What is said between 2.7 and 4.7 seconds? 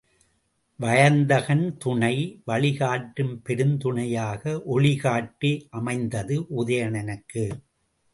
காட்டும் பெருந்துணையாக